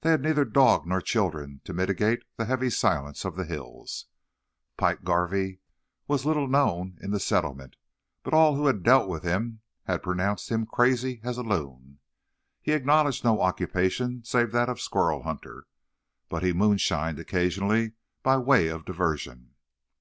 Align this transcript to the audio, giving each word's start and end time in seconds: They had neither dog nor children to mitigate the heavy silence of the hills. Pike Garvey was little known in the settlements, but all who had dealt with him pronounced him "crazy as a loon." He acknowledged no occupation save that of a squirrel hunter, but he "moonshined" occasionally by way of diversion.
They 0.00 0.10
had 0.10 0.20
neither 0.20 0.44
dog 0.44 0.84
nor 0.84 1.00
children 1.00 1.60
to 1.62 1.72
mitigate 1.72 2.24
the 2.36 2.44
heavy 2.44 2.70
silence 2.70 3.24
of 3.24 3.36
the 3.36 3.44
hills. 3.44 4.06
Pike 4.76 5.04
Garvey 5.04 5.60
was 6.08 6.26
little 6.26 6.48
known 6.48 6.98
in 7.00 7.12
the 7.12 7.20
settlements, 7.20 7.78
but 8.24 8.34
all 8.34 8.56
who 8.56 8.66
had 8.66 8.82
dealt 8.82 9.08
with 9.08 9.22
him 9.22 9.60
pronounced 9.86 10.48
him 10.48 10.66
"crazy 10.66 11.20
as 11.22 11.38
a 11.38 11.44
loon." 11.44 12.00
He 12.60 12.72
acknowledged 12.72 13.22
no 13.22 13.40
occupation 13.40 14.24
save 14.24 14.50
that 14.50 14.68
of 14.68 14.78
a 14.78 14.80
squirrel 14.80 15.22
hunter, 15.22 15.68
but 16.28 16.42
he 16.42 16.52
"moonshined" 16.52 17.20
occasionally 17.20 17.92
by 18.24 18.38
way 18.38 18.66
of 18.66 18.84
diversion. 18.84 19.54